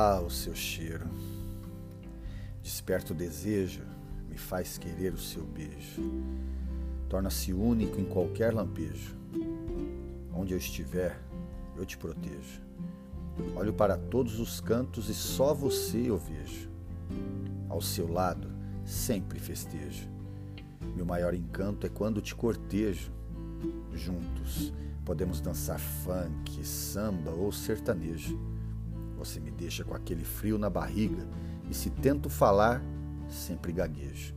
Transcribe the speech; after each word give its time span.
Ah, 0.00 0.20
o 0.20 0.30
seu 0.30 0.54
cheiro. 0.54 1.08
Desperta 2.62 3.12
o 3.12 3.16
desejo, 3.16 3.82
me 4.28 4.38
faz 4.38 4.78
querer 4.78 5.12
o 5.12 5.18
seu 5.18 5.42
beijo. 5.42 6.00
Torna-se 7.08 7.52
único 7.52 8.00
em 8.00 8.04
qualquer 8.04 8.54
lampejo. 8.54 9.16
Onde 10.32 10.54
eu 10.54 10.58
estiver, 10.58 11.20
eu 11.76 11.84
te 11.84 11.98
protejo. 11.98 12.62
Olho 13.56 13.74
para 13.74 13.98
todos 13.98 14.38
os 14.38 14.60
cantos 14.60 15.08
e 15.08 15.14
só 15.14 15.52
você 15.52 16.08
eu 16.08 16.16
vejo. 16.16 16.70
Ao 17.68 17.82
seu 17.82 18.06
lado, 18.06 18.52
sempre 18.84 19.40
festejo. 19.40 20.08
Meu 20.94 21.04
maior 21.04 21.34
encanto 21.34 21.88
é 21.88 21.90
quando 21.90 22.22
te 22.22 22.36
cortejo. 22.36 23.10
Juntos, 23.92 24.72
podemos 25.04 25.40
dançar 25.40 25.80
funk, 25.80 26.64
samba 26.64 27.32
ou 27.32 27.50
sertanejo. 27.50 28.57
Você 29.18 29.40
me 29.40 29.50
deixa 29.50 29.82
com 29.82 29.94
aquele 29.94 30.24
frio 30.24 30.56
na 30.58 30.70
barriga 30.70 31.26
e 31.68 31.74
se 31.74 31.90
tento 31.90 32.30
falar, 32.30 32.80
sempre 33.28 33.72
gaguejo. 33.72 34.34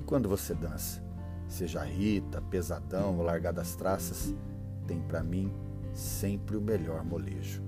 E 0.00 0.04
quando 0.04 0.28
você 0.28 0.54
dança, 0.54 1.00
seja 1.46 1.84
Rita, 1.84 2.42
Pesadão 2.42 3.16
ou 3.16 3.22
Largadas 3.22 3.76
Traças, 3.76 4.34
tem 4.88 5.00
para 5.00 5.22
mim 5.22 5.52
sempre 5.94 6.56
o 6.56 6.60
melhor 6.60 7.04
molejo. 7.04 7.62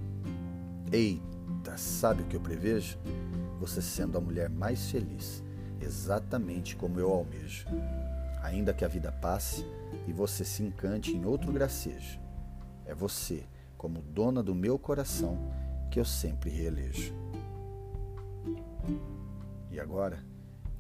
Eita, 0.91 1.77
sabe 1.77 2.23
o 2.23 2.27
que 2.27 2.35
eu 2.35 2.41
prevejo? 2.41 2.99
Você 3.61 3.81
sendo 3.81 4.19
a 4.19 4.21
mulher 4.21 4.51
mais 4.51 4.91
feliz, 4.91 5.43
exatamente 5.81 6.75
como 6.75 6.99
eu 6.99 7.11
almejo. 7.11 7.67
Ainda 8.43 8.75
que 8.75 8.85
a 8.85 8.89
vida 8.89 9.13
passe 9.13 9.65
e 10.09 10.13
você 10.13 10.45
se 10.45 10.65
encante 10.65 11.13
em 11.13 11.25
outro 11.25 11.53
gracejo, 11.53 12.19
é 12.85 12.95
você, 12.95 13.45
como 13.79 14.03
dona 14.03 14.43
do 14.43 14.55
meu 14.55 14.79
coração, 14.79 15.39
que 15.95 16.01
eu 16.01 16.05
sempre 16.05 16.51
reelejo. 16.51 17.15
E 19.71 19.79
agora 19.79 20.19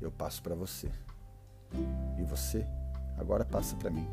eu 0.00 0.10
passo 0.10 0.42
para 0.42 0.56
você. 0.56 0.90
E 2.18 2.24
você 2.24 2.66
agora 3.16 3.44
passa 3.44 3.76
para 3.76 3.90
mim. 3.90 4.04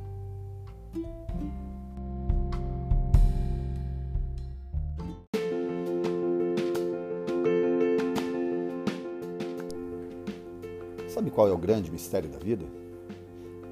Sabe 11.09 11.31
qual 11.31 11.47
é 11.47 11.51
o 11.51 11.57
grande 11.57 11.89
mistério 11.89 12.29
da 12.29 12.37
vida? 12.37 12.65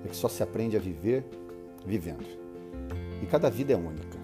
É 0.04 0.08
que 0.08 0.16
só 0.16 0.28
se 0.28 0.42
aprende 0.42 0.76
a 0.76 0.80
viver 0.80 1.24
vivendo. 1.86 2.26
E 3.22 3.28
cada 3.28 3.52
vida 3.52 3.74
é 3.74 3.76
única. 3.76 4.19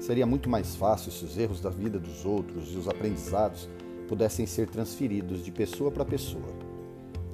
Seria 0.00 0.24
muito 0.24 0.48
mais 0.48 0.74
fácil 0.74 1.12
se 1.12 1.22
os 1.26 1.36
erros 1.36 1.60
da 1.60 1.68
vida 1.68 2.00
dos 2.00 2.24
outros 2.24 2.72
e 2.72 2.76
os 2.78 2.88
aprendizados 2.88 3.68
pudessem 4.08 4.46
ser 4.46 4.66
transferidos 4.66 5.44
de 5.44 5.52
pessoa 5.52 5.90
para 5.90 6.06
pessoa. 6.06 6.48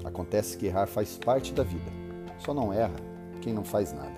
Acontece 0.05 0.59
que 0.59 0.67
errar 0.67 0.89
faz 0.89 1.17
parte 1.17 1.53
da 1.53 1.63
vida. 1.63 1.91
Só 2.41 2.53
não 2.53 2.73
erra 2.73 2.97
quem 3.41 3.55
não 3.55 3.65
faz 3.65 3.93
nada. 3.93 4.17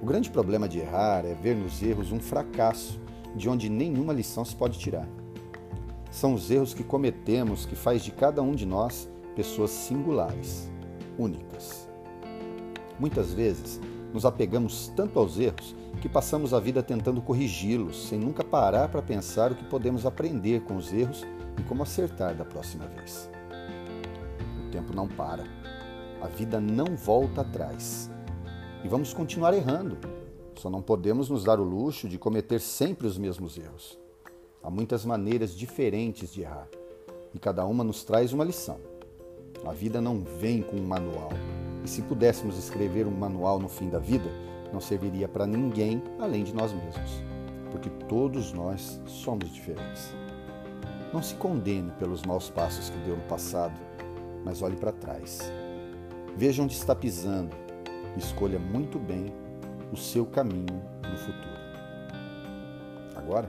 O 0.00 0.06
grande 0.06 0.30
problema 0.30 0.66
de 0.66 0.78
errar 0.78 1.26
é 1.26 1.34
ver 1.34 1.54
nos 1.54 1.82
erros 1.82 2.12
um 2.12 2.18
fracasso 2.18 2.98
de 3.36 3.46
onde 3.46 3.68
nenhuma 3.68 4.14
lição 4.14 4.42
se 4.42 4.56
pode 4.56 4.78
tirar. 4.78 5.06
São 6.10 6.32
os 6.32 6.50
erros 6.50 6.72
que 6.72 6.82
cometemos 6.82 7.66
que 7.66 7.76
faz 7.76 8.02
de 8.02 8.10
cada 8.10 8.40
um 8.40 8.54
de 8.54 8.64
nós 8.64 9.06
pessoas 9.36 9.70
singulares, 9.70 10.70
únicas. 11.18 11.86
Muitas 12.98 13.34
vezes 13.34 13.78
nos 14.12 14.24
apegamos 14.24 14.88
tanto 14.96 15.18
aos 15.18 15.38
erros 15.38 15.74
que 16.00 16.08
passamos 16.08 16.54
a 16.54 16.60
vida 16.60 16.82
tentando 16.82 17.20
corrigi-los, 17.20 18.08
sem 18.08 18.18
nunca 18.18 18.44
parar 18.44 18.88
para 18.88 19.02
pensar 19.02 19.52
o 19.52 19.54
que 19.54 19.64
podemos 19.64 20.06
aprender 20.06 20.62
com 20.62 20.76
os 20.76 20.92
erros 20.92 21.26
e 21.58 21.62
como 21.62 21.82
acertar 21.82 22.34
da 22.34 22.44
próxima 22.44 22.86
vez. 22.86 23.28
O 24.66 24.70
tempo 24.70 24.94
não 24.94 25.08
para. 25.08 25.44
A 26.20 26.26
vida 26.28 26.60
não 26.60 26.96
volta 26.96 27.40
atrás. 27.40 28.10
E 28.84 28.88
vamos 28.88 29.12
continuar 29.12 29.54
errando. 29.54 29.98
Só 30.56 30.68
não 30.68 30.82
podemos 30.82 31.28
nos 31.28 31.44
dar 31.44 31.60
o 31.60 31.64
luxo 31.64 32.08
de 32.08 32.18
cometer 32.18 32.60
sempre 32.60 33.06
os 33.06 33.18
mesmos 33.18 33.56
erros. 33.56 33.98
Há 34.62 34.70
muitas 34.70 35.04
maneiras 35.04 35.54
diferentes 35.54 36.32
de 36.32 36.42
errar, 36.42 36.68
e 37.32 37.38
cada 37.38 37.64
uma 37.64 37.84
nos 37.84 38.02
traz 38.02 38.32
uma 38.32 38.44
lição. 38.44 38.78
A 39.64 39.72
vida 39.72 40.00
não 40.00 40.22
vem 40.22 40.62
com 40.62 40.76
um 40.76 40.86
manual. 40.86 41.30
E 41.88 41.90
se 41.90 42.02
pudéssemos 42.02 42.58
escrever 42.58 43.06
um 43.06 43.10
manual 43.10 43.58
no 43.58 43.66
fim 43.66 43.88
da 43.88 43.98
vida, 43.98 44.28
não 44.70 44.78
serviria 44.78 45.26
para 45.26 45.46
ninguém 45.46 46.02
além 46.18 46.44
de 46.44 46.54
nós 46.54 46.70
mesmos, 46.70 47.24
porque 47.70 47.88
todos 48.06 48.52
nós 48.52 49.00
somos 49.06 49.50
diferentes. 49.50 50.14
Não 51.14 51.22
se 51.22 51.34
condene 51.36 51.90
pelos 51.92 52.22
maus 52.24 52.50
passos 52.50 52.90
que 52.90 52.98
deu 53.06 53.16
no 53.16 53.22
passado, 53.22 53.72
mas 54.44 54.60
olhe 54.60 54.76
para 54.76 54.92
trás. 54.92 55.50
Veja 56.36 56.62
onde 56.62 56.74
está 56.74 56.94
pisando 56.94 57.56
e 58.14 58.18
escolha 58.18 58.58
muito 58.58 58.98
bem 58.98 59.32
o 59.90 59.96
seu 59.96 60.26
caminho 60.26 60.82
no 61.10 61.16
futuro. 61.16 61.58
Agora, 63.16 63.48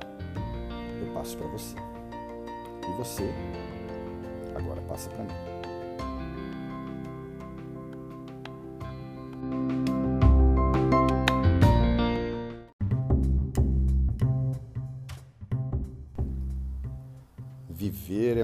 eu 1.05 1.13
passo 1.13 1.37
para 1.37 1.47
você. 1.47 1.75
E 2.87 2.97
você, 2.97 3.33
agora 4.55 4.79
passa 4.83 5.09
para 5.09 5.25
mim. 5.25 5.48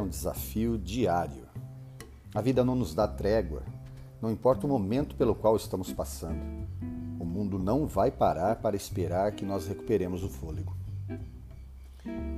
Um 0.06 0.10
desafio 0.10 0.78
diário. 0.78 1.48
A 2.34 2.40
vida 2.40 2.64
não 2.64 2.76
nos 2.76 2.94
dá 2.94 3.08
trégua, 3.08 3.64
não 4.22 4.32
importa 4.32 4.68
o 4.68 4.70
momento 4.70 5.16
pelo 5.16 5.34
qual 5.34 5.56
estamos 5.56 5.92
passando. 5.92 6.40
O 7.20 7.26
mundo 7.26 7.58
não 7.58 7.88
vai 7.88 8.12
parar 8.12 8.58
para 8.58 8.76
esperar 8.76 9.32
que 9.32 9.44
nós 9.44 9.68
recuperemos 9.68 10.24
o 10.24 10.30
fôlego. 10.30 10.76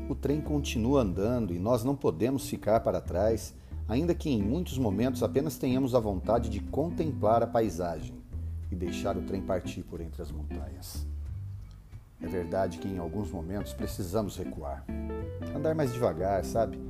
O 0.09 0.15
trem 0.15 0.39
continua 0.39 1.01
andando 1.01 1.53
e 1.53 1.59
nós 1.59 1.83
não 1.83 1.93
podemos 1.93 2.47
ficar 2.47 2.79
para 2.79 3.01
trás, 3.01 3.53
ainda 3.85 4.15
que 4.15 4.29
em 4.29 4.41
muitos 4.41 4.77
momentos 4.77 5.21
apenas 5.21 5.57
tenhamos 5.57 5.93
a 5.93 5.99
vontade 5.99 6.49
de 6.49 6.61
contemplar 6.61 7.43
a 7.43 7.47
paisagem 7.47 8.15
e 8.71 8.75
deixar 8.75 9.17
o 9.17 9.23
trem 9.23 9.41
partir 9.41 9.83
por 9.83 9.99
entre 9.99 10.21
as 10.21 10.31
montanhas. 10.31 11.05
É 12.21 12.27
verdade 12.27 12.77
que 12.77 12.87
em 12.87 12.97
alguns 12.97 13.29
momentos 13.29 13.73
precisamos 13.73 14.37
recuar, 14.37 14.85
andar 15.53 15.75
mais 15.75 15.91
devagar, 15.91 16.43
sabe? 16.45 16.86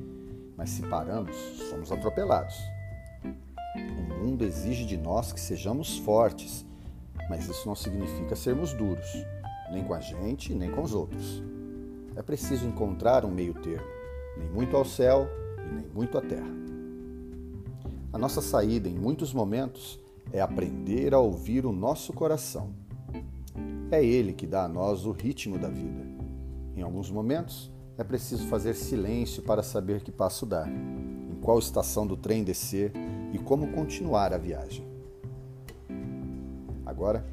Mas 0.58 0.70
se 0.70 0.82
paramos, 0.82 1.34
somos 1.70 1.90
atropelados. 1.90 2.56
O 3.74 4.24
mundo 4.24 4.44
exige 4.44 4.84
de 4.84 4.98
nós 4.98 5.32
que 5.32 5.40
sejamos 5.40 5.96
fortes, 5.98 6.66
mas 7.30 7.48
isso 7.48 7.66
não 7.66 7.74
significa 7.74 8.36
sermos 8.36 8.74
duros, 8.74 9.06
nem 9.70 9.84
com 9.84 9.94
a 9.94 10.00
gente, 10.00 10.52
nem 10.52 10.70
com 10.70 10.82
os 10.82 10.92
outros. 10.92 11.42
É 12.14 12.22
preciso 12.22 12.66
encontrar 12.66 13.24
um 13.24 13.30
meio 13.30 13.54
termo, 13.54 13.86
nem 14.36 14.48
muito 14.48 14.76
ao 14.76 14.84
céu 14.84 15.28
e 15.58 15.74
nem 15.74 15.86
muito 15.94 16.18
à 16.18 16.20
terra. 16.20 16.58
A 18.12 18.18
nossa 18.18 18.42
saída, 18.42 18.88
em 18.88 18.98
muitos 18.98 19.32
momentos, 19.32 20.00
é 20.32 20.40
aprender 20.40 21.14
a 21.14 21.18
ouvir 21.20 21.64
o 21.64 21.72
nosso 21.72 22.12
coração 22.12 22.74
é 23.90 24.04
Ele 24.04 24.32
que 24.32 24.46
dá 24.46 24.64
a 24.64 24.68
nós 24.68 25.06
o 25.06 25.12
ritmo 25.12 25.58
da 25.58 25.68
vida. 25.68 26.06
Em 26.76 26.82
alguns 26.82 27.10
momentos, 27.10 27.70
é 27.98 28.04
preciso 28.04 28.46
fazer 28.46 28.74
silêncio 28.74 29.42
para 29.42 29.60
saber 29.60 30.00
que 30.00 30.12
passo 30.12 30.46
dar, 30.46 30.68
em 30.68 31.36
qual 31.42 31.58
estação 31.58 32.06
do 32.06 32.16
trem 32.16 32.44
descer 32.44 32.92
e 33.32 33.38
como 33.38 33.72
continuar 33.72 34.32
a 34.32 34.38
viagem. 34.38 34.86
Agora, 36.86 37.26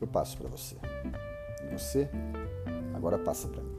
eu 0.00 0.06
passo 0.06 0.38
para 0.38 0.48
você. 0.48 0.76
E 1.64 1.76
você, 1.76 2.08
agora 2.94 3.18
passa 3.18 3.48
para 3.48 3.60
mim. 3.60 3.74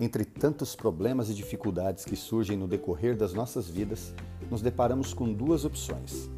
Entre 0.00 0.24
tantos 0.24 0.74
problemas 0.74 1.30
e 1.30 1.34
dificuldades 1.34 2.04
que 2.04 2.16
surgem 2.16 2.56
no 2.56 2.66
decorrer 2.66 3.16
das 3.16 3.32
nossas 3.34 3.68
vidas, 3.68 4.12
nos 4.50 4.60
deparamos 4.60 5.14
com 5.14 5.32
duas 5.32 5.64
opções. 5.64 6.28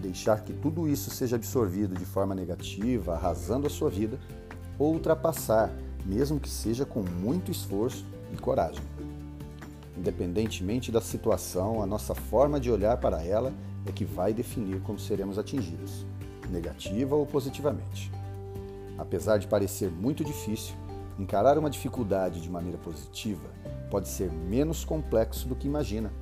Deixar 0.00 0.44
que 0.44 0.52
tudo 0.52 0.88
isso 0.88 1.10
seja 1.10 1.36
absorvido 1.36 1.94
de 1.94 2.04
forma 2.04 2.34
negativa, 2.34 3.14
arrasando 3.14 3.66
a 3.66 3.70
sua 3.70 3.88
vida, 3.88 4.18
ou 4.78 4.92
ultrapassar, 4.92 5.72
mesmo 6.04 6.38
que 6.38 6.48
seja 6.48 6.84
com 6.84 7.02
muito 7.02 7.50
esforço 7.50 8.04
e 8.32 8.36
coragem. 8.36 8.82
Independentemente 9.96 10.92
da 10.92 11.00
situação, 11.00 11.82
a 11.82 11.86
nossa 11.86 12.14
forma 12.14 12.60
de 12.60 12.70
olhar 12.70 12.98
para 12.98 13.24
ela 13.24 13.52
é 13.86 13.92
que 13.92 14.04
vai 14.04 14.34
definir 14.34 14.80
como 14.82 14.98
seremos 14.98 15.38
atingidos, 15.38 16.04
negativa 16.50 17.16
ou 17.16 17.24
positivamente. 17.24 18.12
Apesar 18.98 19.38
de 19.38 19.46
parecer 19.46 19.90
muito 19.90 20.22
difícil, 20.22 20.74
Encarar 21.18 21.56
uma 21.56 21.70
dificuldade 21.70 22.42
de 22.42 22.50
maneira 22.50 22.76
positiva 22.76 23.48
pode 23.90 24.06
ser 24.08 24.30
menos 24.30 24.84
complexo 24.84 25.48
do 25.48 25.56
que 25.56 25.66
imagina. 25.66 26.12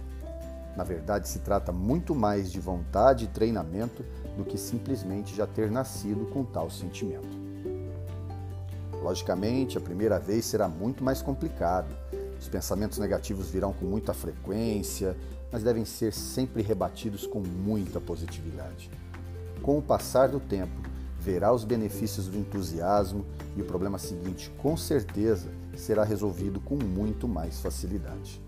Na 0.76 0.82
verdade, 0.82 1.28
se 1.28 1.38
trata 1.38 1.70
muito 1.70 2.14
mais 2.14 2.50
de 2.50 2.58
vontade 2.58 3.24
e 3.24 3.28
treinamento 3.28 4.04
do 4.36 4.44
que 4.44 4.58
simplesmente 4.58 5.34
já 5.34 5.46
ter 5.46 5.70
nascido 5.70 6.26
com 6.26 6.44
tal 6.44 6.68
sentimento. 6.68 7.44
Logicamente, 9.02 9.78
a 9.78 9.80
primeira 9.80 10.18
vez 10.18 10.44
será 10.46 10.68
muito 10.68 11.04
mais 11.04 11.22
complicado. 11.22 11.94
Os 12.40 12.48
pensamentos 12.48 12.98
negativos 12.98 13.50
virão 13.50 13.72
com 13.72 13.84
muita 13.84 14.12
frequência, 14.12 15.16
mas 15.52 15.62
devem 15.62 15.84
ser 15.84 16.12
sempre 16.12 16.62
rebatidos 16.62 17.26
com 17.26 17.40
muita 17.40 18.00
positividade. 18.00 18.90
Com 19.62 19.78
o 19.78 19.82
passar 19.82 20.28
do 20.28 20.40
tempo, 20.40 20.82
verá 21.20 21.52
os 21.52 21.64
benefícios 21.64 22.26
do 22.26 22.36
entusiasmo 22.36 23.24
e 23.56 23.62
o 23.62 23.64
problema 23.64 23.98
seguinte, 23.98 24.50
com 24.58 24.76
certeza, 24.76 25.48
será 25.76 26.02
resolvido 26.02 26.60
com 26.60 26.76
muito 26.76 27.28
mais 27.28 27.60
facilidade. 27.60 28.42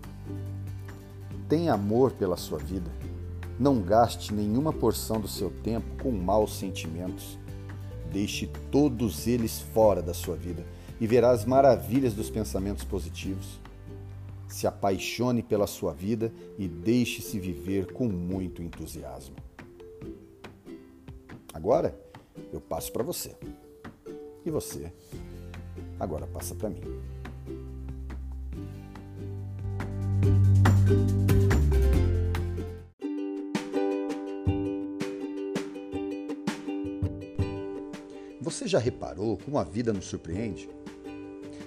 Tenha 1.47 1.73
amor 1.73 2.11
pela 2.11 2.35
sua 2.35 2.59
vida. 2.59 2.91
Não 3.59 3.81
gaste 3.81 4.33
nenhuma 4.33 4.73
porção 4.73 5.19
do 5.19 5.27
seu 5.27 5.49
tempo 5.49 6.03
com 6.03 6.11
maus 6.11 6.57
sentimentos. 6.57 7.37
Deixe 8.11 8.47
todos 8.71 9.27
eles 9.27 9.59
fora 9.59 10.01
da 10.01 10.13
sua 10.13 10.35
vida 10.35 10.65
e 10.99 11.07
verá 11.07 11.31
as 11.31 11.45
maravilhas 11.45 12.13
dos 12.13 12.29
pensamentos 12.29 12.83
positivos. 12.83 13.59
Se 14.47 14.67
apaixone 14.67 15.41
pela 15.41 15.67
sua 15.67 15.93
vida 15.93 16.31
e 16.57 16.67
deixe-se 16.67 17.39
viver 17.39 17.93
com 17.93 18.07
muito 18.07 18.61
entusiasmo. 18.61 19.35
Agora 21.53 21.97
eu 22.51 22.61
passo 22.61 22.91
para 22.91 23.03
você. 23.03 23.35
E 24.45 24.51
você 24.51 24.91
agora 25.99 26.27
passa 26.27 26.55
para 26.55 26.69
mim. 26.69 26.81
Você 38.67 38.71
já 38.71 38.79
reparou 38.79 39.37
como 39.37 39.57
a 39.57 39.63
vida 39.63 39.93
nos 39.93 40.07
surpreende? 40.07 40.69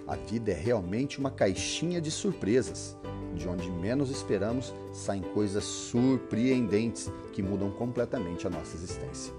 A 0.06 0.16
vida 0.16 0.50
é 0.50 0.54
realmente 0.54 1.18
uma 1.18 1.30
caixinha 1.30 1.98
de 1.98 2.10
surpresas. 2.10 2.94
De 3.34 3.48
onde 3.48 3.70
menos 3.70 4.10
esperamos 4.10 4.74
saem 4.92 5.22
coisas 5.22 5.64
surpreendentes 5.64 7.10
que 7.32 7.42
mudam 7.42 7.70
completamente 7.70 8.46
a 8.46 8.50
nossa 8.50 8.76
existência. 8.76 9.32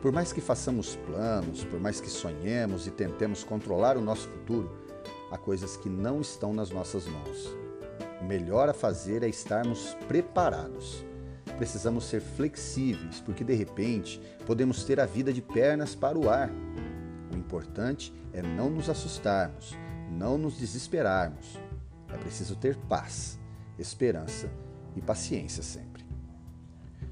Por 0.00 0.12
mais 0.12 0.32
que 0.32 0.40
façamos 0.40 0.94
planos, 0.94 1.64
por 1.64 1.80
mais 1.80 2.00
que 2.00 2.08
sonhemos 2.08 2.86
e 2.86 2.92
tentemos 2.92 3.42
controlar 3.42 3.96
o 3.96 4.00
nosso 4.00 4.28
futuro, 4.28 4.70
há 5.32 5.36
coisas 5.36 5.76
que 5.76 5.88
não 5.88 6.20
estão 6.20 6.52
nas 6.52 6.70
nossas 6.70 7.08
mãos. 7.08 7.56
O 8.20 8.24
melhor 8.24 8.68
a 8.68 8.72
fazer 8.72 9.24
é 9.24 9.28
estarmos 9.28 9.96
preparados 10.06 11.07
precisamos 11.52 12.04
ser 12.04 12.20
flexíveis, 12.20 13.20
porque 13.20 13.44
de 13.44 13.54
repente 13.54 14.20
podemos 14.46 14.84
ter 14.84 15.00
a 15.00 15.06
vida 15.06 15.32
de 15.32 15.42
pernas 15.42 15.94
para 15.94 16.18
o 16.18 16.30
ar. 16.30 16.50
O 17.32 17.36
importante 17.36 18.12
é 18.32 18.40
não 18.40 18.70
nos 18.70 18.88
assustarmos, 18.88 19.76
não 20.10 20.38
nos 20.38 20.56
desesperarmos. 20.56 21.58
É 22.08 22.16
preciso 22.16 22.56
ter 22.56 22.76
paz, 22.76 23.38
esperança 23.78 24.50
e 24.96 25.02
paciência 25.02 25.62
sempre. 25.62 26.06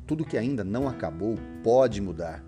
Tudo 0.07 0.25
que 0.25 0.39
ainda 0.39 0.63
não 0.63 0.89
acabou 0.89 1.37
pode 1.63 2.01
mudar. 2.01 2.43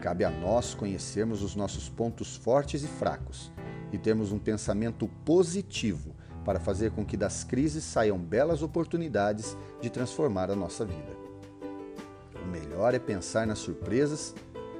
Cabe 0.00 0.24
a 0.24 0.30
nós 0.30 0.74
conhecermos 0.74 1.42
os 1.42 1.54
nossos 1.54 1.88
pontos 1.88 2.36
fortes 2.36 2.82
e 2.82 2.88
fracos 2.88 3.52
e 3.92 3.98
termos 3.98 4.32
um 4.32 4.38
pensamento 4.38 5.06
positivo 5.24 6.15
para 6.46 6.60
fazer 6.60 6.92
com 6.92 7.04
que 7.04 7.16
das 7.16 7.42
crises 7.42 7.82
saiam 7.82 8.16
belas 8.16 8.62
oportunidades 8.62 9.56
de 9.80 9.90
transformar 9.90 10.48
a 10.48 10.54
nossa 10.54 10.84
vida. 10.84 11.16
O 12.40 12.46
melhor 12.46 12.94
é 12.94 13.00
pensar 13.00 13.48
nas 13.48 13.58
surpresas 13.58 14.32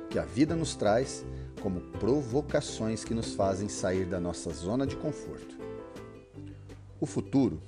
que 0.08 0.16
a 0.16 0.24
vida 0.24 0.54
nos 0.54 0.76
traz 0.76 1.24
como 1.60 1.80
provocações 1.98 3.04
que 3.04 3.12
nos 3.12 3.34
fazem 3.34 3.68
sair 3.68 4.06
da 4.06 4.20
nossa 4.20 4.52
zona 4.52 4.86
de 4.86 4.94
conforto. 4.94 5.58
O 7.00 7.04
futuro, 7.04 7.60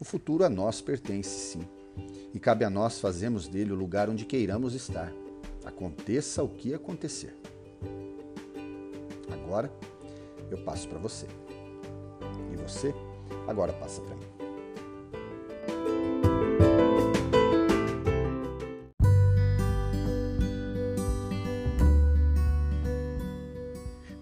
o 0.00 0.04
futuro 0.04 0.42
a 0.44 0.48
nós 0.48 0.80
pertence 0.80 1.30
sim, 1.30 1.68
e 2.34 2.40
cabe 2.40 2.64
a 2.64 2.70
nós 2.70 2.98
fazermos 2.98 3.46
dele 3.46 3.70
o 3.70 3.76
lugar 3.76 4.10
onde 4.10 4.24
queiramos 4.24 4.74
estar, 4.74 5.12
aconteça 5.64 6.42
o 6.42 6.48
que 6.48 6.74
acontecer. 6.74 7.36
Agora 9.30 9.72
eu 10.50 10.58
passo 10.64 10.88
para 10.88 10.98
você. 10.98 11.28
E 12.52 12.56
você 12.56 12.94
agora 13.46 13.72
passa 13.72 14.00
para 14.00 14.14
mim. 14.14 14.30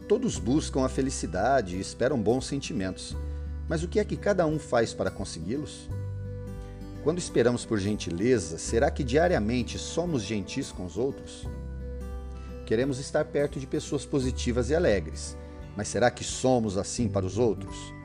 Todos 0.08 0.38
buscam 0.38 0.84
a 0.84 0.88
felicidade 0.88 1.76
e 1.76 1.80
esperam 1.80 2.20
bons 2.20 2.46
sentimentos, 2.46 3.14
mas 3.68 3.82
o 3.82 3.88
que 3.88 4.00
é 4.00 4.04
que 4.04 4.16
cada 4.16 4.46
um 4.46 4.58
faz 4.58 4.94
para 4.94 5.10
consegui-los? 5.10 5.88
Quando 7.04 7.18
esperamos 7.18 7.64
por 7.64 7.78
gentileza, 7.78 8.58
será 8.58 8.90
que 8.90 9.04
diariamente 9.04 9.78
somos 9.78 10.22
gentis 10.22 10.72
com 10.72 10.86
os 10.86 10.96
outros? 10.96 11.46
Queremos 12.66 12.98
estar 12.98 13.24
perto 13.26 13.60
de 13.60 13.66
pessoas 13.66 14.04
positivas 14.04 14.70
e 14.70 14.74
alegres, 14.74 15.36
mas 15.76 15.88
será 15.88 16.10
que 16.10 16.24
somos 16.24 16.76
assim 16.76 17.06
para 17.06 17.24
os 17.24 17.38
outros? 17.38 17.97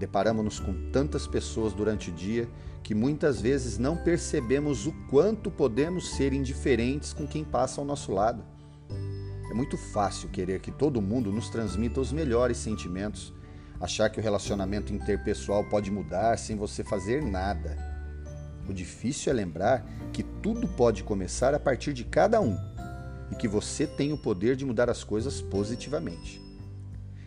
Deparamos-nos 0.00 0.58
com 0.58 0.90
tantas 0.90 1.26
pessoas 1.26 1.74
durante 1.74 2.08
o 2.08 2.12
dia 2.14 2.48
que 2.82 2.94
muitas 2.94 3.38
vezes 3.38 3.76
não 3.76 3.98
percebemos 3.98 4.86
o 4.86 4.92
quanto 5.10 5.50
podemos 5.50 6.12
ser 6.12 6.32
indiferentes 6.32 7.12
com 7.12 7.26
quem 7.26 7.44
passa 7.44 7.82
ao 7.82 7.86
nosso 7.86 8.10
lado. 8.10 8.42
É 9.50 9.54
muito 9.54 9.76
fácil 9.76 10.30
querer 10.30 10.60
que 10.60 10.70
todo 10.70 11.02
mundo 11.02 11.30
nos 11.30 11.50
transmita 11.50 12.00
os 12.00 12.12
melhores 12.12 12.56
sentimentos, 12.56 13.34
achar 13.78 14.08
que 14.08 14.18
o 14.18 14.22
relacionamento 14.22 14.90
interpessoal 14.90 15.68
pode 15.68 15.90
mudar 15.90 16.38
sem 16.38 16.56
você 16.56 16.82
fazer 16.82 17.22
nada. 17.22 17.76
O 18.66 18.72
difícil 18.72 19.30
é 19.30 19.34
lembrar 19.34 19.84
que 20.14 20.22
tudo 20.22 20.66
pode 20.66 21.04
começar 21.04 21.52
a 21.52 21.60
partir 21.60 21.92
de 21.92 22.04
cada 22.04 22.40
um 22.40 22.56
e 23.30 23.34
que 23.34 23.46
você 23.46 23.86
tem 23.86 24.14
o 24.14 24.18
poder 24.18 24.56
de 24.56 24.64
mudar 24.64 24.88
as 24.88 25.04
coisas 25.04 25.42
positivamente. 25.42 26.49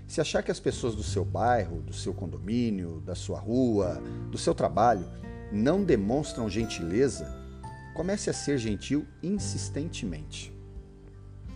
Se 0.08 0.22
achar 0.22 0.44
que 0.44 0.52
as 0.52 0.60
pessoas 0.60 0.95
do 0.95 1.04
seu 1.04 1.26
bairro, 1.26 1.81
do 1.81 1.94
seu 1.94 2.14
condomínio, 2.14 3.02
da 3.02 3.16
sua 3.16 3.40
rua, 3.40 4.02
do 4.30 4.38
seu 4.38 4.54
trabalho 4.54 5.10
não 5.52 5.83
demonstram 5.83 6.50
gentileza, 6.50 7.26
comece 7.95 8.30
a 8.30 8.33
ser 8.33 8.57
gentil 8.57 9.07
insistentemente 9.22 10.54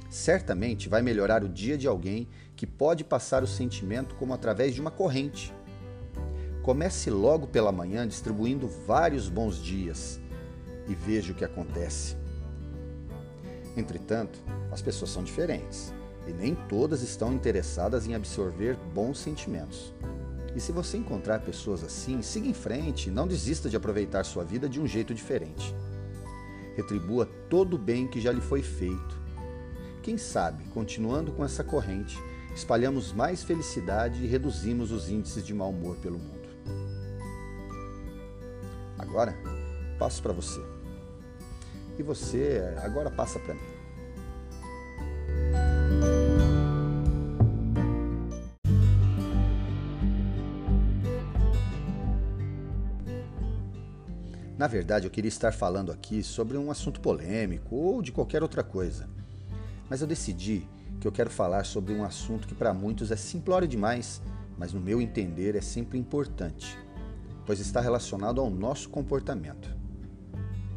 certamente 0.10 0.88
vai 0.88 1.02
melhorar 1.02 1.44
o 1.44 1.50
dia 1.50 1.78
de 1.78 1.88
alguém 1.88 2.28
que 2.56 2.66
pode 2.66 3.04
passar 3.04 3.44
o 3.44 3.48
sentimento 3.48 4.16
como 4.16 4.34
através 4.34 4.74
de 4.74 4.82
uma 4.82 4.92
corrente. 4.92 5.54
Comece 6.64 7.10
logo 7.10 7.48
pela 7.48 7.72
manhã 7.72 8.08
distribuindo 8.08 8.68
vários 8.68 9.30
bons 9.30 9.62
dias 9.62 10.20
e 10.88 10.96
veja 10.96 11.32
o 11.32 11.36
que 11.36 11.46
acontece. 11.46 12.16
Entretanto, 13.76 14.40
as 14.72 14.82
pessoas 14.82 15.12
são 15.12 15.24
diferentes 15.24 15.94
e 16.28 16.34
nem 16.34 16.56
todas 16.56 17.02
estão 17.02 17.34
interessadas 17.34 18.08
em 18.08 18.14
absorver 18.14 18.76
bons 18.94 19.20
sentimentos. 19.20 19.94
E 20.56 20.60
se 20.60 20.72
você 20.72 20.98
encontrar 20.98 21.40
pessoas 21.40 21.84
assim, 21.84 22.22
siga 22.22 22.48
em 22.48 22.54
frente 22.54 23.10
e 23.10 23.12
não 23.12 23.28
desista 23.28 23.70
de 23.70 23.76
aproveitar 23.76 24.24
sua 24.24 24.44
vida 24.44 24.68
de 24.68 24.82
um 24.82 24.88
jeito 24.88 25.14
diferente. 25.14 25.74
Retribua 26.76 27.28
todo 27.50 27.76
o 27.76 27.80
bem 27.80 28.08
que 28.08 28.20
já 28.20 28.32
lhe 28.32 28.42
foi 28.42 28.62
feito 28.62 29.28
quem 30.08 30.18
sabe, 30.18 30.64
continuando 30.74 31.34
com 31.34 31.44
essa 31.44 31.66
corrente, 31.66 32.18
espalhamos 32.56 33.12
mais 33.12 33.44
felicidade 33.44 34.24
e 34.24 34.26
reduzimos 34.26 34.90
os 34.90 35.10
índices 35.10 35.46
de 35.46 35.54
mau 35.54 35.70
humor 35.70 35.98
pelo 35.98 36.18
mundo. 36.18 36.48
Agora, 38.98 39.36
passo 40.00 40.24
para 40.24 40.32
você. 40.32 40.62
E 42.00 42.04
você 42.04 42.74
agora 42.82 43.12
passa 43.12 43.38
para 43.38 43.54
mim. 43.54 43.77
Na 54.58 54.66
verdade, 54.66 55.06
eu 55.06 55.12
queria 55.12 55.30
estar 55.30 55.54
falando 55.54 55.92
aqui 55.92 56.24
sobre 56.24 56.58
um 56.58 56.72
assunto 56.72 57.00
polêmico 57.00 57.76
ou 57.76 58.02
de 58.02 58.12
qualquer 58.12 58.42
outra 58.42 58.64
coisa. 58.64 59.08
Mas 59.90 60.02
eu 60.02 60.08
decidi 60.08 60.68
que 61.00 61.08
eu 61.08 61.12
quero 61.12 61.30
falar 61.30 61.64
sobre 61.64 61.94
um 61.94 62.04
assunto 62.04 62.48
que 62.48 62.56
para 62.56 62.74
muitos 62.74 63.12
é 63.12 63.16
simplório 63.16 63.68
demais, 63.68 64.22
mas 64.58 64.74
no 64.74 64.80
meu 64.80 65.00
entender 65.00 65.56
é 65.56 65.62
sempre 65.62 66.00
importante, 66.00 66.78
pois 67.46 67.60
está 67.60 67.80
relacionado 67.80 68.42
ao 68.42 68.50
nosso 68.50 68.90
comportamento. 68.90 69.76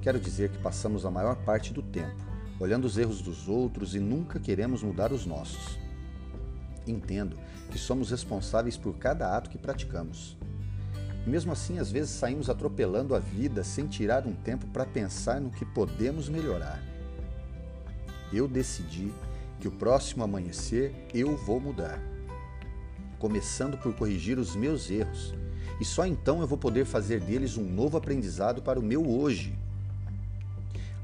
Quero 0.02 0.20
dizer 0.20 0.50
que 0.50 0.58
passamos 0.58 1.06
a 1.06 1.10
maior 1.10 1.36
parte 1.36 1.72
do 1.72 1.82
tempo 1.82 2.30
olhando 2.60 2.84
os 2.84 2.98
erros 2.98 3.22
dos 3.22 3.48
outros 3.48 3.94
e 3.94 3.98
nunca 3.98 4.38
queremos 4.38 4.82
mudar 4.82 5.12
os 5.12 5.24
nossos. 5.24 5.78
Entendo 6.86 7.38
que 7.70 7.78
somos 7.78 8.10
responsáveis 8.10 8.76
por 8.76 8.98
cada 8.98 9.34
ato 9.34 9.48
que 9.48 9.56
praticamos. 9.56 10.36
E 11.26 11.30
mesmo 11.30 11.52
assim, 11.52 11.78
às 11.78 11.90
vezes 11.90 12.10
saímos 12.10 12.48
atropelando 12.48 13.14
a 13.14 13.18
vida 13.18 13.62
sem 13.62 13.86
tirar 13.86 14.26
um 14.26 14.32
tempo 14.32 14.66
para 14.68 14.86
pensar 14.86 15.40
no 15.40 15.50
que 15.50 15.64
podemos 15.64 16.28
melhorar. 16.28 16.82
Eu 18.32 18.48
decidi 18.48 19.12
que 19.58 19.68
o 19.68 19.72
próximo 19.72 20.24
amanhecer 20.24 20.94
eu 21.12 21.36
vou 21.36 21.60
mudar, 21.60 22.00
começando 23.18 23.76
por 23.76 23.94
corrigir 23.94 24.38
os 24.38 24.56
meus 24.56 24.90
erros, 24.90 25.34
e 25.80 25.84
só 25.84 26.06
então 26.06 26.40
eu 26.40 26.46
vou 26.46 26.58
poder 26.58 26.84
fazer 26.84 27.20
deles 27.20 27.56
um 27.56 27.64
novo 27.64 27.96
aprendizado 27.96 28.62
para 28.62 28.78
o 28.78 28.82
meu 28.82 29.06
hoje. 29.06 29.54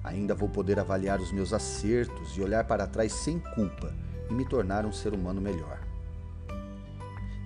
Ainda 0.02 0.34
vou 0.34 0.48
poder 0.48 0.78
avaliar 0.78 1.20
os 1.20 1.32
meus 1.32 1.52
acertos 1.52 2.36
e 2.36 2.40
olhar 2.40 2.64
para 2.64 2.86
trás 2.86 3.12
sem 3.12 3.38
culpa 3.38 3.92
e 4.30 4.32
me 4.32 4.48
tornar 4.48 4.86
um 4.86 4.92
ser 4.92 5.12
humano 5.12 5.40
melhor. 5.40 5.85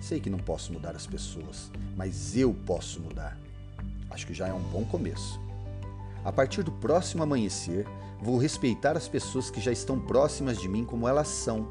Sei 0.01 0.19
que 0.19 0.31
não 0.31 0.39
posso 0.39 0.73
mudar 0.73 0.95
as 0.95 1.05
pessoas, 1.05 1.71
mas 1.95 2.35
eu 2.35 2.51
posso 2.65 2.99
mudar. 2.99 3.37
Acho 4.09 4.25
que 4.25 4.33
já 4.33 4.47
é 4.47 4.53
um 4.53 4.59
bom 4.59 4.83
começo. 4.83 5.39
A 6.25 6.31
partir 6.31 6.63
do 6.63 6.71
próximo 6.71 7.21
amanhecer, 7.21 7.85
vou 8.19 8.39
respeitar 8.39 8.97
as 8.97 9.07
pessoas 9.07 9.51
que 9.51 9.61
já 9.61 9.71
estão 9.71 9.99
próximas 9.99 10.59
de 10.59 10.67
mim 10.67 10.83
como 10.83 11.07
elas 11.07 11.27
são. 11.27 11.67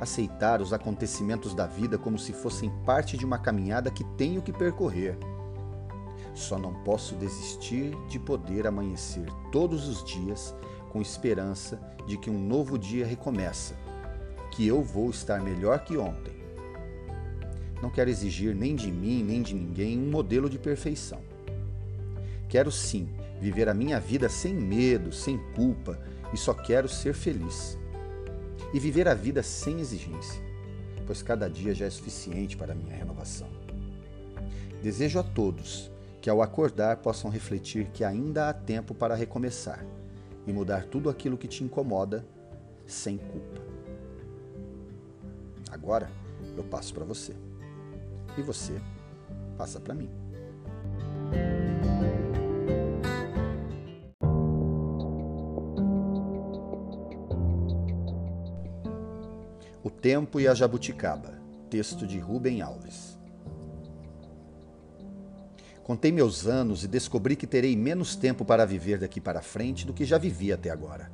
Aceitar 0.00 0.62
os 0.62 0.72
acontecimentos 0.72 1.52
da 1.54 1.66
vida 1.66 1.98
como 1.98 2.18
se 2.18 2.32
fossem 2.32 2.70
parte 2.86 3.18
de 3.18 3.24
uma 3.26 3.38
caminhada 3.38 3.90
que 3.90 4.02
tenho 4.16 4.40
que 4.40 4.52
percorrer. 4.52 5.18
Só 6.34 6.58
não 6.58 6.72
posso 6.84 7.14
desistir 7.16 7.94
de 8.08 8.18
poder 8.18 8.66
amanhecer 8.66 9.26
todos 9.52 9.86
os 9.86 10.02
dias 10.02 10.54
com 10.88 11.02
esperança 11.02 11.78
de 12.06 12.16
que 12.16 12.30
um 12.30 12.38
novo 12.38 12.78
dia 12.78 13.06
recomeça, 13.06 13.76
que 14.52 14.66
eu 14.66 14.82
vou 14.82 15.10
estar 15.10 15.42
melhor 15.42 15.80
que 15.84 15.98
ontem 15.98 16.39
não 17.82 17.90
quero 17.90 18.10
exigir 18.10 18.54
nem 18.54 18.74
de 18.76 18.90
mim, 18.90 19.22
nem 19.22 19.42
de 19.42 19.54
ninguém 19.54 19.98
um 19.98 20.10
modelo 20.10 20.50
de 20.50 20.58
perfeição. 20.58 21.20
Quero 22.48 22.70
sim 22.70 23.08
viver 23.40 23.68
a 23.68 23.74
minha 23.74 23.98
vida 23.98 24.28
sem 24.28 24.52
medo, 24.52 25.12
sem 25.12 25.38
culpa 25.54 25.98
e 26.32 26.36
só 26.36 26.52
quero 26.52 26.88
ser 26.88 27.14
feliz. 27.14 27.78
E 28.72 28.78
viver 28.78 29.08
a 29.08 29.14
vida 29.14 29.42
sem 29.42 29.80
exigência, 29.80 30.42
pois 31.06 31.22
cada 31.22 31.48
dia 31.48 31.74
já 31.74 31.86
é 31.86 31.90
suficiente 31.90 32.56
para 32.56 32.72
a 32.72 32.76
minha 32.76 32.94
renovação. 32.94 33.48
Desejo 34.82 35.18
a 35.18 35.22
todos 35.22 35.90
que 36.20 36.28
ao 36.28 36.42
acordar 36.42 36.98
possam 36.98 37.30
refletir 37.30 37.86
que 37.92 38.04
ainda 38.04 38.48
há 38.48 38.52
tempo 38.52 38.94
para 38.94 39.14
recomeçar 39.14 39.84
e 40.46 40.52
mudar 40.52 40.84
tudo 40.84 41.08
aquilo 41.08 41.38
que 41.38 41.48
te 41.48 41.64
incomoda 41.64 42.26
sem 42.86 43.16
culpa. 43.16 43.62
Agora 45.70 46.10
eu 46.56 46.64
passo 46.64 46.92
para 46.92 47.04
você 47.04 47.34
e 48.36 48.42
você 48.42 48.80
passa 49.56 49.80
para 49.80 49.94
mim. 49.94 50.10
O 59.82 59.90
Tempo 59.90 60.40
e 60.40 60.46
a 60.46 60.54
Jabuticaba, 60.54 61.34
texto 61.68 62.06
de 62.06 62.18
Rubem 62.18 62.62
Alves. 62.62 63.18
Contei 65.82 66.12
meus 66.12 66.46
anos 66.46 66.84
e 66.84 66.88
descobri 66.88 67.34
que 67.34 67.46
terei 67.46 67.74
menos 67.74 68.14
tempo 68.14 68.44
para 68.44 68.64
viver 68.64 68.98
daqui 68.98 69.20
para 69.20 69.42
frente 69.42 69.84
do 69.84 69.92
que 69.92 70.04
já 70.04 70.18
vivi 70.18 70.52
até 70.52 70.70
agora. 70.70 71.10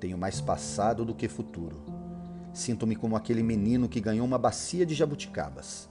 Tenho 0.00 0.18
mais 0.18 0.40
passado 0.40 1.04
do 1.04 1.14
que 1.14 1.28
futuro 1.28 1.93
Sinto-me 2.54 2.94
como 2.94 3.16
aquele 3.16 3.42
menino 3.42 3.88
que 3.88 4.00
ganhou 4.00 4.24
uma 4.24 4.38
bacia 4.38 4.86
de 4.86 4.94
jabuticabas. 4.94 5.88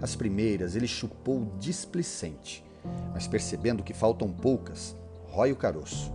As 0.00 0.14
primeiras 0.14 0.76
ele 0.76 0.86
chupou 0.86 1.52
displicente, 1.58 2.64
mas 3.12 3.26
percebendo 3.26 3.82
que 3.82 3.92
faltam 3.92 4.30
poucas, 4.30 4.96
rói 5.26 5.50
o 5.50 5.56
caroço. 5.56 6.12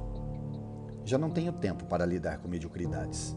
Já 1.04 1.18
não 1.18 1.30
tenho 1.30 1.52
tempo 1.52 1.86
para 1.86 2.06
lidar 2.06 2.38
com 2.38 2.48
mediocridades. 2.48 3.36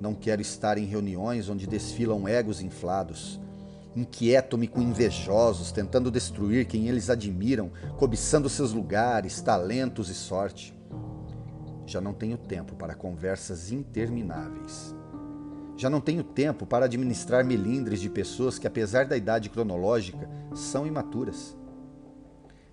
Não 0.00 0.14
quero 0.14 0.40
estar 0.40 0.78
em 0.78 0.84
reuniões 0.84 1.48
onde 1.48 1.66
desfilam 1.66 2.28
egos 2.28 2.60
inflados. 2.60 3.40
Inquieto-me 3.96 4.68
com 4.68 4.80
invejosos, 4.80 5.72
tentando 5.72 6.10
destruir 6.10 6.66
quem 6.66 6.88
eles 6.88 7.10
admiram, 7.10 7.72
cobiçando 7.98 8.48
seus 8.48 8.72
lugares, 8.72 9.40
talentos 9.40 10.08
e 10.08 10.14
sorte. 10.14 10.72
Já 11.84 12.00
não 12.00 12.14
tenho 12.14 12.38
tempo 12.38 12.76
para 12.76 12.94
conversas 12.94 13.72
intermináveis. 13.72 15.01
Já 15.82 15.90
não 15.90 16.00
tenho 16.00 16.22
tempo 16.22 16.64
para 16.64 16.84
administrar 16.84 17.44
melindres 17.44 18.00
de 18.00 18.08
pessoas 18.08 18.56
que, 18.56 18.68
apesar 18.68 19.04
da 19.04 19.16
idade 19.16 19.50
cronológica, 19.50 20.30
são 20.54 20.86
imaturas. 20.86 21.56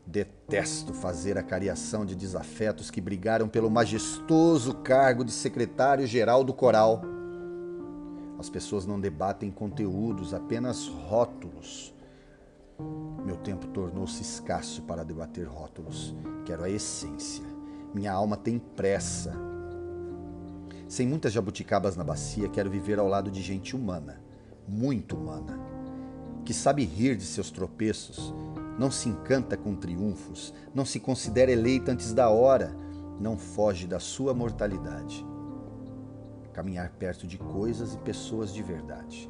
Detesto 0.05 0.93
fazer 0.93 1.35
a 1.35 1.41
cariação 1.41 2.05
de 2.05 2.15
desafetos 2.15 2.91
que 2.91 3.01
brigaram 3.01 3.49
pelo 3.49 3.67
majestoso 3.67 4.75
cargo 4.75 5.25
de 5.25 5.31
secretário-geral 5.31 6.43
do 6.43 6.53
coral. 6.53 7.01
As 8.37 8.47
pessoas 8.47 8.85
não 8.85 9.01
debatem 9.01 9.49
conteúdos, 9.49 10.31
apenas 10.31 10.85
rótulos. 10.85 11.91
Meu 13.25 13.37
tempo 13.37 13.65
tornou-se 13.69 14.21
escasso 14.21 14.83
para 14.83 15.03
debater 15.03 15.47
rótulos. 15.47 16.13
Quero 16.45 16.63
a 16.63 16.69
essência. 16.69 17.43
Minha 17.91 18.13
alma 18.13 18.37
tem 18.37 18.59
pressa 18.59 19.48
sem 20.89 21.07
muitas 21.07 21.31
jabuticabas 21.31 21.95
na 21.95 22.03
bacia, 22.03 22.49
quero 22.49 22.67
viver 22.67 22.97
ao 22.97 23.07
lado 23.07 23.29
de 23.29 23.43
gente 23.43 23.75
humana, 23.75 24.19
muito 24.67 25.15
humana, 25.15 25.59
que 26.43 26.51
sabe 26.51 26.83
rir 26.83 27.15
de 27.15 27.23
seus 27.23 27.51
tropeços, 27.51 28.33
não 28.77 28.89
se 28.89 29.07
encanta 29.07 29.55
com 29.55 29.75
triunfos, 29.75 30.51
não 30.73 30.83
se 30.83 30.99
considera 30.99 31.51
eleita 31.51 31.91
antes 31.91 32.11
da 32.11 32.29
hora, 32.29 32.75
não 33.19 33.37
foge 33.37 33.85
da 33.85 33.99
sua 33.99 34.33
mortalidade. 34.33 35.23
Caminhar 36.53 36.89
perto 36.89 37.27
de 37.27 37.37
coisas 37.37 37.93
e 37.93 37.99
pessoas 37.99 38.51
de 38.51 38.63
verdade. 38.63 39.29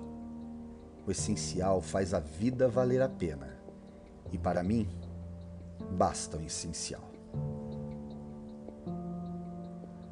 O 1.05 1.11
essencial 1.11 1.81
faz 1.81 2.13
a 2.13 2.21
vida 2.21 2.69
valer 2.69 3.01
a 3.01 3.09
pena. 3.09 3.59
E 4.31 4.37
para 4.37 4.63
mim, 4.63 4.87
basta 5.91 6.37
o 6.37 6.41
essencial. 6.41 7.09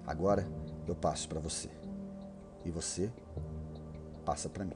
Agora, 0.06 0.57
eu 0.88 0.96
passo 0.96 1.28
para 1.28 1.40
você. 1.40 1.70
E 2.66 2.72
você 2.72 3.12
passa 4.26 4.50
para 4.50 4.66
mim. 4.66 4.76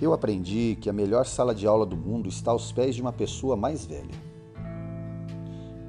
Eu 0.00 0.12
aprendi 0.12 0.76
que 0.80 0.90
a 0.90 0.92
melhor 0.92 1.24
sala 1.24 1.54
de 1.54 1.66
aula 1.66 1.86
do 1.86 1.96
mundo 1.96 2.28
está 2.28 2.50
aos 2.50 2.70
pés 2.70 2.94
de 2.94 3.00
uma 3.00 3.12
pessoa 3.12 3.56
mais 3.56 3.86
velha. 3.86 4.14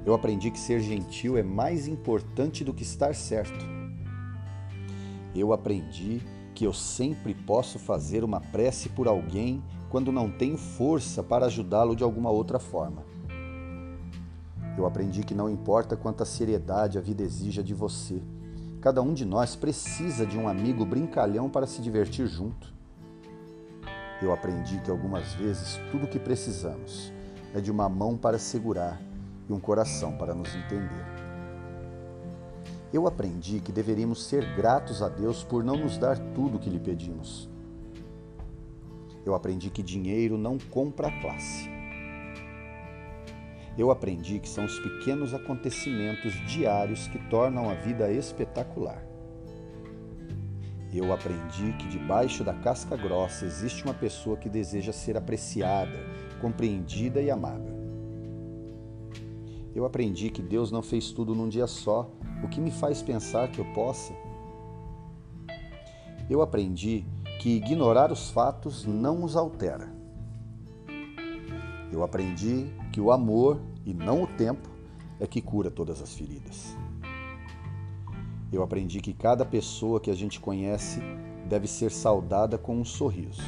Eu 0.06 0.14
aprendi 0.14 0.50
que 0.50 0.58
ser 0.58 0.80
gentil 0.80 1.36
é 1.36 1.42
mais 1.42 1.86
importante 1.86 2.64
do 2.64 2.72
que 2.72 2.82
estar 2.82 3.14
certo. 3.14 3.58
Eu 5.34 5.52
aprendi 5.52 6.22
que 6.56 6.64
eu 6.64 6.72
sempre 6.72 7.34
posso 7.34 7.78
fazer 7.78 8.24
uma 8.24 8.40
prece 8.40 8.88
por 8.88 9.06
alguém 9.06 9.62
quando 9.90 10.10
não 10.10 10.30
tenho 10.30 10.56
força 10.56 11.22
para 11.22 11.44
ajudá-lo 11.44 11.94
de 11.94 12.02
alguma 12.02 12.30
outra 12.30 12.58
forma. 12.58 13.04
Eu 14.76 14.86
aprendi 14.86 15.22
que 15.22 15.34
não 15.34 15.50
importa 15.50 15.98
quanta 15.98 16.24
seriedade 16.24 16.96
a 16.96 17.00
vida 17.02 17.22
exija 17.22 17.62
de 17.62 17.74
você, 17.74 18.22
cada 18.80 19.02
um 19.02 19.12
de 19.12 19.26
nós 19.26 19.54
precisa 19.54 20.24
de 20.24 20.38
um 20.38 20.48
amigo 20.48 20.86
brincalhão 20.86 21.50
para 21.50 21.66
se 21.66 21.82
divertir 21.82 22.26
junto. 22.26 22.72
Eu 24.22 24.32
aprendi 24.32 24.80
que 24.80 24.90
algumas 24.90 25.34
vezes 25.34 25.78
tudo 25.90 26.06
o 26.06 26.08
que 26.08 26.18
precisamos 26.18 27.12
é 27.54 27.60
de 27.60 27.70
uma 27.70 27.86
mão 27.86 28.16
para 28.16 28.38
segurar 28.38 28.98
e 29.46 29.52
um 29.52 29.60
coração 29.60 30.16
para 30.16 30.34
nos 30.34 30.54
entender. 30.54 31.15
Eu 32.96 33.06
aprendi 33.06 33.60
que 33.60 33.70
deveríamos 33.70 34.24
ser 34.24 34.56
gratos 34.56 35.02
a 35.02 35.08
Deus 35.10 35.44
por 35.44 35.62
não 35.62 35.76
nos 35.76 35.98
dar 35.98 36.18
tudo 36.32 36.56
o 36.56 36.58
que 36.58 36.70
lhe 36.70 36.78
pedimos. 36.78 37.46
Eu 39.22 39.34
aprendi 39.34 39.68
que 39.68 39.82
dinheiro 39.82 40.38
não 40.38 40.56
compra 40.56 41.08
a 41.08 41.20
classe. 41.20 41.68
Eu 43.76 43.90
aprendi 43.90 44.38
que 44.38 44.48
são 44.48 44.64
os 44.64 44.78
pequenos 44.78 45.34
acontecimentos 45.34 46.32
diários 46.48 47.06
que 47.08 47.18
tornam 47.28 47.68
a 47.68 47.74
vida 47.74 48.10
espetacular. 48.10 49.06
Eu 50.90 51.12
aprendi 51.12 51.74
que 51.78 51.88
debaixo 51.88 52.42
da 52.42 52.54
casca 52.54 52.96
grossa 52.96 53.44
existe 53.44 53.84
uma 53.84 53.92
pessoa 53.92 54.38
que 54.38 54.48
deseja 54.48 54.90
ser 54.90 55.18
apreciada, 55.18 55.98
compreendida 56.40 57.20
e 57.20 57.30
amada. 57.30 57.76
Eu 59.74 59.84
aprendi 59.84 60.30
que 60.30 60.40
Deus 60.40 60.72
não 60.72 60.80
fez 60.80 61.10
tudo 61.10 61.34
num 61.34 61.50
dia 61.50 61.66
só, 61.66 62.10
o 62.42 62.48
que 62.48 62.60
me 62.60 62.70
faz 62.70 63.02
pensar 63.02 63.50
que 63.50 63.58
eu 63.58 63.64
possa. 63.72 64.12
Eu 66.28 66.42
aprendi 66.42 67.04
que 67.40 67.56
ignorar 67.56 68.10
os 68.10 68.30
fatos 68.30 68.84
não 68.84 69.22
os 69.22 69.36
altera. 69.36 69.88
Eu 71.92 72.02
aprendi 72.02 72.66
que 72.92 73.00
o 73.00 73.12
amor 73.12 73.60
e 73.84 73.94
não 73.94 74.22
o 74.22 74.26
tempo 74.26 74.68
é 75.20 75.26
que 75.26 75.40
cura 75.40 75.70
todas 75.70 76.02
as 76.02 76.14
feridas. 76.14 76.76
Eu 78.52 78.62
aprendi 78.62 79.00
que 79.00 79.12
cada 79.12 79.44
pessoa 79.44 80.00
que 80.00 80.10
a 80.10 80.14
gente 80.14 80.40
conhece 80.40 81.00
deve 81.48 81.66
ser 81.66 81.90
saudada 81.90 82.58
com 82.58 82.76
um 82.76 82.84
sorriso. 82.84 83.42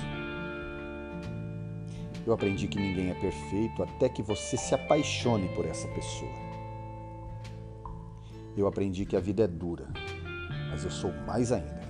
Eu 2.27 2.33
aprendi 2.33 2.69
que 2.69 2.79
ninguém 2.79 3.11
é 3.11 3.15
perfeito 3.15 3.83
até 3.83 4.09
que 4.09 4.23
você 4.23 4.57
se 4.57 4.75
apaixone 4.75 5.49
por 5.55 5.65
essa 5.65 5.89
pessoa. 5.89 6.48
Eu 8.59 8.67
aprendi 8.67 9.07
que 9.07 9.17
a 9.17 9.21
vida 9.21 9.45
é 9.45 9.47
dura, 9.47 9.87
mas 10.69 10.83
eu 10.83 10.91
sou 10.91 11.13
mais 11.25 11.53
ainda. 11.53 11.81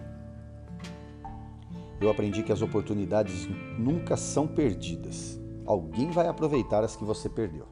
Eu 1.99 2.11
aprendi 2.11 2.43
que 2.43 2.53
as 2.53 2.61
oportunidades 2.61 3.49
nunca 3.79 4.19
são 4.19 4.47
perdidas. 4.47 5.41
Alguém 5.65 6.11
vai 6.11 6.29
aproveitar 6.29 6.85
as 6.85 6.95
que 6.95 7.07
você 7.07 7.27
perdeu. 7.27 7.67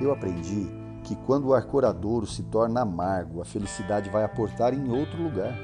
Eu 0.00 0.12
aprendi 0.12 0.66
que 1.04 1.14
quando 1.14 1.46
o 1.46 1.54
arcoradouro 1.54 2.26
se 2.26 2.42
torna 2.42 2.80
amargo, 2.80 3.40
a 3.40 3.44
felicidade 3.44 4.10
vai 4.10 4.24
aportar 4.24 4.74
em 4.74 4.90
outro 4.90 5.22
lugar. 5.22 5.56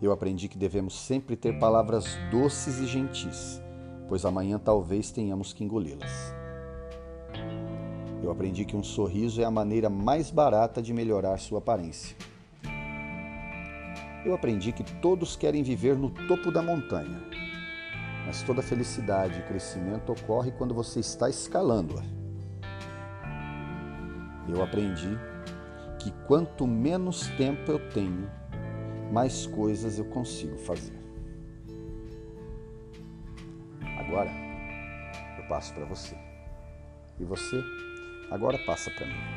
Eu 0.00 0.10
aprendi 0.10 0.48
que 0.48 0.56
devemos 0.56 0.98
sempre 0.98 1.36
ter 1.36 1.58
palavras 1.58 2.16
doces 2.30 2.78
e 2.78 2.86
gentis, 2.86 3.60
pois 4.08 4.24
amanhã 4.24 4.58
talvez 4.58 5.10
tenhamos 5.10 5.52
que 5.52 5.62
engoli-las. 5.62 6.35
Eu 8.26 8.32
aprendi 8.32 8.64
que 8.64 8.76
um 8.76 8.82
sorriso 8.82 9.40
é 9.40 9.44
a 9.44 9.50
maneira 9.52 9.88
mais 9.88 10.32
barata 10.32 10.82
de 10.82 10.92
melhorar 10.92 11.38
sua 11.38 11.60
aparência. 11.60 12.16
Eu 14.24 14.34
aprendi 14.34 14.72
que 14.72 14.82
todos 15.00 15.36
querem 15.36 15.62
viver 15.62 15.96
no 15.96 16.10
topo 16.10 16.50
da 16.50 16.60
montanha, 16.60 17.22
mas 18.26 18.42
toda 18.42 18.62
felicidade 18.62 19.38
e 19.38 19.42
crescimento 19.44 20.10
ocorre 20.10 20.50
quando 20.50 20.74
você 20.74 20.98
está 20.98 21.30
escalando-a. 21.30 22.02
Eu 24.48 24.60
aprendi 24.60 25.16
que 26.00 26.10
quanto 26.26 26.66
menos 26.66 27.28
tempo 27.36 27.70
eu 27.70 27.78
tenho, 27.90 28.28
mais 29.12 29.46
coisas 29.46 30.00
eu 30.00 30.04
consigo 30.06 30.58
fazer. 30.58 30.98
Agora 34.00 34.32
eu 35.38 35.46
passo 35.46 35.72
para 35.72 35.84
você. 35.84 36.16
E 37.20 37.24
você 37.24 37.62
agora 38.30 38.58
passa 38.58 38.90
para 38.90 39.06
mim. 39.06 39.36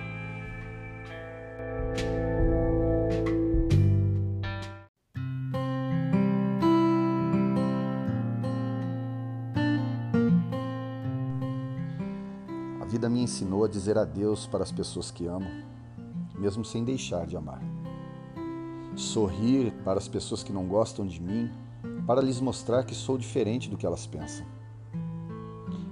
vida 12.89 13.08
me 13.08 13.22
ensinou 13.22 13.63
a 13.63 13.67
dizer 13.67 13.98
adeus 13.98 14.48
para 14.48 14.63
as 14.63 14.72
pessoas 14.72 15.12
que 15.12 15.27
amo, 15.27 15.48
mesmo 16.38 16.65
sem 16.65 16.84
deixar 16.84 17.27
de 17.27 17.38
amar. 17.38 17.62
Sorrir 18.96 19.72
para 19.86 20.00
as 20.00 20.08
pessoas 20.08 20.43
que 20.43 20.51
não 20.51 20.67
gostam 20.67 21.05
de 21.05 21.22
mim, 21.22 21.51
para 22.08 22.19
lhes 22.19 22.41
mostrar 22.41 22.84
que 22.84 22.96
sou 22.96 23.17
diferente 23.17 23.69
do 23.69 23.77
que 23.77 23.86
elas 23.86 24.08
pensam. 24.08 24.46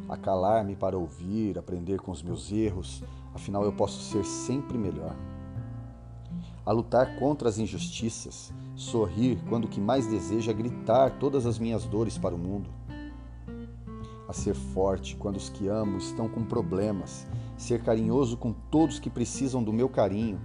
Acalar-me 0.08 0.76
para 0.76 0.98
ouvir, 0.98 1.58
aprender 1.58 2.00
com 2.00 2.12
os 2.12 2.24
meus 2.24 2.52
erros, 2.52 3.04
afinal 3.34 3.64
eu 3.64 3.74
posso 3.74 4.02
ser 4.02 4.24
sempre 4.24 4.78
melhor. 4.78 5.16
A 6.66 6.72
lutar 6.72 7.18
contra 7.18 7.50
as 7.50 7.58
injustiças, 7.58 8.54
sorrir 8.76 9.40
quando 9.50 9.66
o 9.66 9.70
que 9.70 9.80
mais 9.80 10.08
desejo 10.08 10.52
é 10.52 10.54
gritar 10.54 11.18
todas 11.20 11.46
as 11.46 11.58
minhas 11.58 11.86
dores 11.86 12.18
para 12.18 12.36
o 12.36 12.38
mundo 12.38 12.70
a 14.28 14.34
ser 14.34 14.54
forte 14.54 15.16
quando 15.16 15.38
os 15.38 15.50
que 15.50 15.68
amo 15.68 15.98
estão 15.98 16.28
com 16.28 16.44
problemas, 16.44 17.26
ser 17.56 17.82
carinhoso 17.82 18.36
com 18.36 18.52
todos 18.52 19.00
que 19.00 19.10
precisam 19.10 19.64
do 19.64 19.72
meu 19.72 19.88
carinho, 19.88 20.40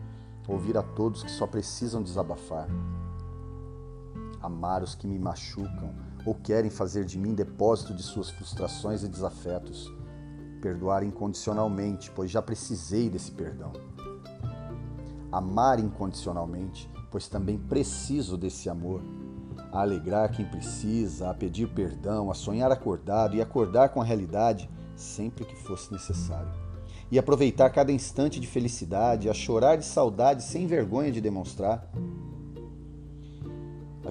ouvir 0.47 0.77
a 0.79 0.83
todos 0.83 1.23
que 1.23 1.31
só 1.31 1.47
precisam 1.47 2.03
desabafar. 2.03 2.69
Amar 4.41 4.83
os 4.83 4.95
que 4.95 5.07
me 5.07 5.19
machucam 5.19 5.95
ou 6.25 6.35
querem 6.35 6.71
fazer 6.71 7.05
de 7.05 7.19
mim 7.19 7.35
depósito 7.35 7.95
de 7.95 8.03
suas 8.03 8.31
frustrações 8.31 9.03
e 9.03 9.09
desafetos. 9.09 9.93
Perdoar 10.61 11.03
incondicionalmente, 11.03 12.11
pois 12.11 12.31
já 12.31 12.41
precisei 12.41 13.11
desse 13.11 13.33
perdão. 13.33 13.73
Amar 15.31 15.81
incondicionalmente, 15.81 16.89
pois 17.11 17.29
também 17.29 17.59
preciso 17.59 18.37
desse 18.37 18.69
amor 18.69 19.03
a 19.73 19.81
alegrar 19.81 20.31
quem 20.31 20.45
precisa, 20.45 21.31
a 21.31 21.35
pedir 21.35 21.69
perdão, 21.69 22.31
a 22.31 22.35
sonhar 22.35 22.71
acordado 22.71 23.35
e 23.35 23.41
acordar 23.41 23.89
com 23.89 24.01
a 24.03 24.05
realidade 24.05 24.69
sempre 24.95 25.45
que 25.45 25.57
fosse 25.57 25.91
necessário. 25.91 26.53
E 27.11 27.19
aproveitar 27.19 27.71
cada 27.71 27.91
instante 27.91 28.39
de 28.39 28.47
felicidade, 28.47 29.29
a 29.29 29.35
chorar 29.35 29.77
de 29.77 29.85
saudade 29.85 30.43
sem 30.43 30.67
vergonha 30.67 31.11
de 31.11 31.21
demonstrar. 31.21 31.91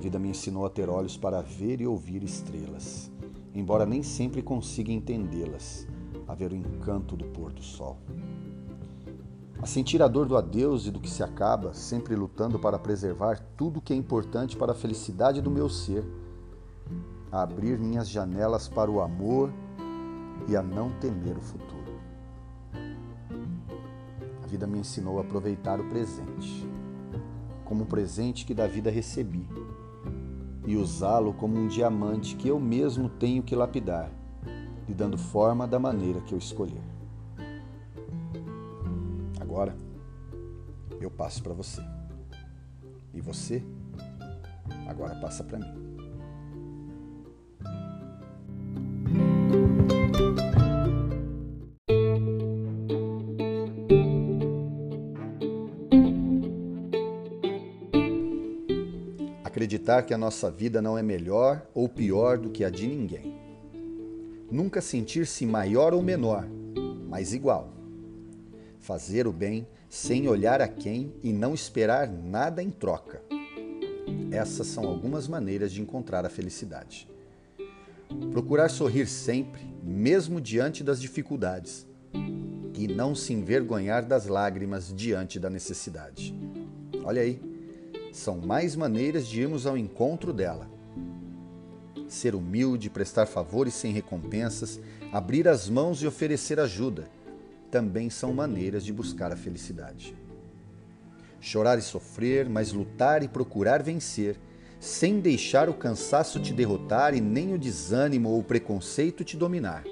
Vida 0.02 0.20
me 0.20 0.28
ensinou 0.28 0.66
a 0.66 0.70
ter 0.70 0.90
olhos 0.90 1.16
para 1.16 1.42
ver 1.42 1.80
e 1.80 1.88
ouvir 1.88 2.24
estrelas, 2.24 3.10
embora 3.54 3.86
nem 3.86 4.04
sempre 4.04 4.42
consiga 4.42 4.92
entendê-las, 4.92 5.88
a 6.28 6.36
ver 6.36 6.52
o 6.52 6.56
encanto 6.56 7.16
do 7.16 7.26
pôr 7.26 7.54
do 7.54 7.64
sol 7.64 7.98
a 9.62 9.66
sentir 9.68 10.02
a 10.02 10.08
dor 10.08 10.26
do 10.26 10.36
adeus 10.36 10.88
e 10.88 10.92
do 10.92 11.00
que 11.00 11.10
se 11.10 11.22
acaba, 11.22 11.72
sempre 11.72 12.16
lutando 12.16 12.58
para 12.58 12.80
preservar 12.80 13.40
tudo 13.56 13.78
o 13.78 13.82
que 13.82 13.94
é 13.94 13.96
importante 13.96 14.58
para 14.58 14.72
a 14.72 14.76
felicidade 14.76 15.40
do 15.40 15.52
meu 15.52 15.70
ser, 15.70 16.04
a 17.32 17.44
abrir 17.44 17.78
minhas 17.78 18.10
janelas 18.10 18.68
para 18.68 18.90
o 18.90 19.00
amor 19.00 19.54
e 20.48 20.56
a 20.56 20.64
não 20.64 20.90
temer 21.00 21.38
o 21.38 21.42
futuro. 21.42 22.02
A 24.44 24.48
vida 24.48 24.66
me 24.66 24.80
ensinou 24.80 25.20
a 25.20 25.22
aproveitar 25.22 25.80
o 25.80 25.88
presente, 25.90 26.68
como 27.64 27.84
um 27.84 27.88
presente 27.88 28.46
que 28.46 28.56
da 28.56 28.66
vida 28.66 28.90
recebi, 28.90 29.48
e 30.66 30.76
usá-lo 30.76 31.34
como 31.34 31.58
um 31.58 31.68
diamante 31.68 32.36
que 32.36 32.48
eu 32.48 32.60
mesmo 32.60 33.10
tenho 33.10 33.42
que 33.42 33.56
lapidar, 33.56 34.12
lhe 34.88 34.94
dando 34.94 35.18
forma 35.18 35.68
da 35.68 35.80
maneira 35.80 36.22
que 36.22 36.34
eu 36.34 36.38
escolher. 36.38 36.82
Agora 39.40 39.76
eu 41.00 41.10
passo 41.10 41.42
para 41.42 41.54
você. 41.54 41.82
E 43.14 43.20
você 43.20 43.64
agora 44.88 45.16
passa 45.16 45.44
para 45.44 45.60
mim. 45.60 45.81
Acreditar 59.62 60.02
que 60.02 60.12
a 60.12 60.18
nossa 60.18 60.50
vida 60.50 60.82
não 60.82 60.98
é 60.98 61.04
melhor 61.04 61.62
ou 61.72 61.88
pior 61.88 62.40
do 62.40 62.50
que 62.50 62.66
a 62.66 62.70
de 62.72 62.88
ninguém. 62.88 63.40
Nunca 64.50 64.82
sentir-se 64.82 65.46
maior 65.46 65.94
ou 65.94 66.02
menor, 66.02 66.48
mas 67.08 67.32
igual 67.32 67.72
fazer 68.80 69.28
o 69.28 69.32
bem 69.32 69.68
sem 69.88 70.28
olhar 70.28 70.62
a 70.62 70.68
quem 70.68 71.14
e 71.22 71.32
não 71.32 71.54
esperar 71.54 72.08
nada 72.08 72.64
em 72.64 72.72
troca. 72.72 73.22
Essas 74.32 74.66
são 74.66 74.84
algumas 74.88 75.28
maneiras 75.28 75.72
de 75.72 75.80
encontrar 75.80 76.26
a 76.26 76.30
felicidade. 76.30 77.08
Procurar 78.32 78.68
sorrir 78.68 79.06
sempre, 79.06 79.62
mesmo 79.84 80.42
diante 80.42 80.84
das 80.84 81.00
dificuldades, 81.00 81.86
e 82.74 82.88
não 82.88 83.14
se 83.14 83.32
envergonhar 83.32 84.08
das 84.08 84.26
lágrimas 84.26 84.92
diante 84.92 85.40
da 85.40 85.52
necessidade. 85.52 86.36
Olha 87.04 87.22
aí, 87.22 87.51
são 88.12 88.38
mais 88.38 88.76
maneiras 88.76 89.28
de 89.28 89.42
irmos 89.42 89.66
ao 89.66 89.78
encontro 89.78 90.34
dela. 90.34 90.70
Ser 92.08 92.36
humilde, 92.36 92.90
prestar 92.90 93.26
favores 93.26 93.74
sem 93.74 93.94
recompensas, 93.94 94.80
abrir 95.12 95.48
as 95.48 95.70
mãos 95.70 96.02
e 96.02 96.08
oferecer 96.08 96.60
ajuda 96.60 97.08
também 97.72 98.10
são 98.10 98.34
maneiras 98.34 98.84
de 98.84 98.92
buscar 98.92 99.32
a 99.32 99.38
felicidade. 99.38 100.14
Chorar 101.40 101.80
e 101.80 101.82
sofrer, 101.82 102.48
mas 102.48 102.74
lutar 102.74 103.24
e 103.24 103.28
procurar 103.30 103.82
vencer, 103.82 104.38
sem 104.80 105.22
deixar 105.22 105.70
o 105.70 105.74
cansaço 105.74 106.40
te 106.40 106.54
derrotar 106.54 107.16
e 107.16 107.22
nem 107.22 107.54
o 107.54 107.58
desânimo 107.58 108.30
ou 108.30 108.40
o 108.40 108.44
preconceito 108.44 109.24
te 109.24 109.38
dominar. 109.38 109.84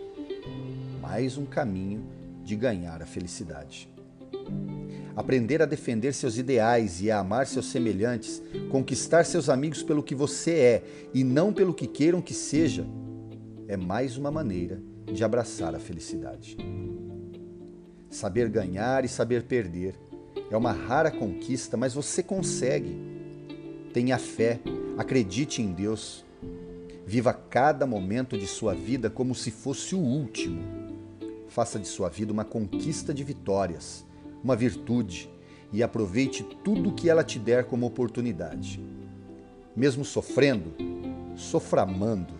Mais 1.01 1.37
um 1.37 1.45
caminho 1.45 2.05
de 2.43 2.55
ganhar 2.55 3.01
a 3.01 3.05
felicidade. 3.05 3.89
Aprender 5.19 5.61
a 5.61 5.65
defender 5.65 6.13
seus 6.13 6.37
ideais 6.37 7.01
e 7.01 7.11
a 7.11 7.19
amar 7.19 7.45
seus 7.45 7.65
semelhantes, 7.65 8.41
conquistar 8.71 9.25
seus 9.25 9.49
amigos 9.49 9.83
pelo 9.83 10.01
que 10.01 10.15
você 10.15 10.51
é 10.51 10.83
e 11.13 11.25
não 11.25 11.51
pelo 11.51 11.73
que 11.73 11.87
queiram 11.87 12.21
que 12.21 12.33
seja, 12.33 12.87
é 13.67 13.75
mais 13.75 14.15
uma 14.15 14.31
maneira 14.31 14.81
de 15.05 15.21
abraçar 15.21 15.75
a 15.75 15.79
felicidade. 15.79 16.55
Saber 18.09 18.47
ganhar 18.47 19.03
e 19.03 19.09
saber 19.09 19.43
perder. 19.43 19.93
É 20.49 20.55
uma 20.55 20.71
rara 20.71 21.11
conquista, 21.11 21.75
mas 21.75 21.93
você 21.93 22.23
consegue. 22.23 22.97
Tenha 23.91 24.17
fé, 24.17 24.61
acredite 24.97 25.61
em 25.61 25.73
Deus. 25.73 26.23
Viva 27.05 27.33
cada 27.33 27.85
momento 27.85 28.37
de 28.37 28.47
sua 28.47 28.73
vida 28.73 29.09
como 29.09 29.35
se 29.35 29.51
fosse 29.51 29.95
o 29.95 29.99
último. 29.99 30.61
Faça 31.49 31.77
de 31.77 31.89
sua 31.89 32.07
vida 32.07 32.31
uma 32.31 32.45
conquista 32.45 33.13
de 33.13 33.25
vitórias, 33.25 34.07
uma 34.43 34.55
virtude 34.55 35.29
e 35.71 35.83
aproveite 35.83 36.43
tudo 36.63 36.93
que 36.93 37.09
ela 37.09 37.23
te 37.23 37.37
der 37.37 37.65
como 37.65 37.85
oportunidade. 37.85 38.79
Mesmo 39.75 40.03
sofrendo, 40.03 40.73
sofra 41.35 41.83
amando, 41.83 42.33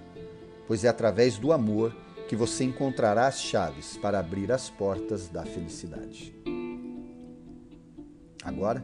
pois 0.68 0.84
é 0.84 0.88
através 0.88 1.38
do 1.38 1.52
amor 1.52 1.96
que 2.28 2.36
você 2.36 2.64
encontrará 2.64 3.28
as 3.28 3.42
chaves 3.42 3.98
para 3.98 4.20
abrir 4.20 4.52
as 4.52 4.70
portas 4.70 5.28
da 5.28 5.44
felicidade. 5.46 6.36
Agora 8.44 8.84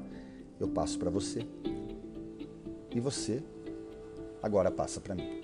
eu 0.59 0.67
passo 0.67 0.97
para 0.97 1.09
você 1.09 1.45
e 2.93 2.99
você 2.99 3.43
agora 4.41 4.71
passa 4.71 4.99
para 4.99 5.15
mim. 5.15 5.41